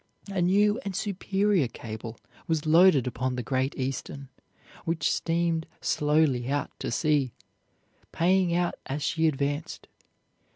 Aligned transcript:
A 0.31 0.41
new 0.41 0.79
and 0.83 0.95
superior 0.95 1.67
cable 1.67 2.17
was 2.47 2.65
loaded 2.65 3.05
upon 3.05 3.35
the 3.35 3.43
Great 3.43 3.75
Eastern, 3.77 4.29
which 4.83 5.11
steamed 5.13 5.67
slowly 5.79 6.47
out 6.49 6.71
to 6.79 6.89
sea, 6.89 7.33
paying 8.11 8.51
out 8.51 8.73
as 8.87 9.03
she 9.03 9.27
advanced. 9.27 9.87